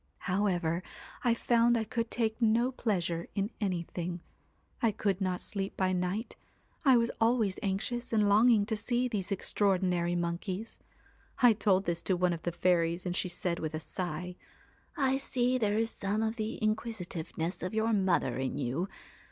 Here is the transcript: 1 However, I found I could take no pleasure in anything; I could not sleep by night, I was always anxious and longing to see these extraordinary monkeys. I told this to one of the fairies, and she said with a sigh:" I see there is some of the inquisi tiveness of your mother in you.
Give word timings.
1 0.25 0.35
However, 0.39 0.81
I 1.23 1.35
found 1.35 1.77
I 1.77 1.83
could 1.83 2.09
take 2.09 2.41
no 2.41 2.71
pleasure 2.71 3.27
in 3.35 3.51
anything; 3.61 4.19
I 4.81 4.89
could 4.91 5.21
not 5.21 5.41
sleep 5.41 5.77
by 5.77 5.93
night, 5.93 6.35
I 6.83 6.97
was 6.97 7.11
always 7.21 7.59
anxious 7.61 8.11
and 8.11 8.27
longing 8.27 8.65
to 8.65 8.75
see 8.75 9.07
these 9.07 9.31
extraordinary 9.31 10.15
monkeys. 10.15 10.79
I 11.43 11.53
told 11.53 11.85
this 11.85 12.01
to 12.01 12.17
one 12.17 12.33
of 12.33 12.41
the 12.41 12.51
fairies, 12.51 13.05
and 13.05 13.15
she 13.15 13.29
said 13.29 13.59
with 13.59 13.75
a 13.75 13.79
sigh:" 13.79 14.37
I 15.11 15.17
see 15.17 15.59
there 15.59 15.77
is 15.77 15.91
some 15.91 16.23
of 16.23 16.35
the 16.35 16.57
inquisi 16.63 17.05
tiveness 17.05 17.61
of 17.61 17.75
your 17.75 17.93
mother 17.93 18.39
in 18.39 18.57
you. 18.57 18.87